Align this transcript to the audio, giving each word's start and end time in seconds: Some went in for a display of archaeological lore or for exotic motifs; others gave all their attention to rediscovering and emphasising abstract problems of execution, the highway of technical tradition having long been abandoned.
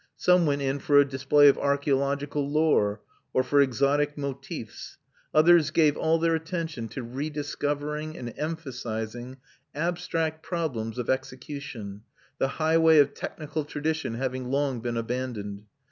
Some 0.17 0.47
went 0.47 0.63
in 0.63 0.79
for 0.79 0.97
a 0.97 1.05
display 1.07 1.47
of 1.47 1.59
archaeological 1.59 2.49
lore 2.49 3.01
or 3.33 3.43
for 3.43 3.61
exotic 3.61 4.17
motifs; 4.17 4.97
others 5.31 5.69
gave 5.69 5.95
all 5.95 6.17
their 6.17 6.33
attention 6.33 6.87
to 6.87 7.03
rediscovering 7.03 8.17
and 8.17 8.33
emphasising 8.35 9.37
abstract 9.75 10.41
problems 10.41 10.97
of 10.97 11.07
execution, 11.07 12.01
the 12.39 12.47
highway 12.57 12.97
of 12.97 13.13
technical 13.13 13.63
tradition 13.63 14.15
having 14.15 14.49
long 14.49 14.79
been 14.79 14.97
abandoned. 14.97 15.65